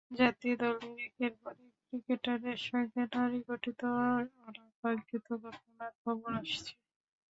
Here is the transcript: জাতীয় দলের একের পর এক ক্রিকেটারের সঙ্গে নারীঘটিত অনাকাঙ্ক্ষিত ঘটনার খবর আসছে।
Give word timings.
জাতীয় 0.11 0.55
দলের 0.61 0.95
একের 1.07 1.33
পর 1.41 1.55
এক 1.61 1.73
ক্রিকেটারের 1.83 2.59
সঙ্গে 2.67 3.01
নারীঘটিত 3.13 3.81
অনাকাঙ্ক্ষিত 4.41 5.27
ঘটনার 5.43 5.91
খবর 6.03 6.31
আসছে। 6.41 6.71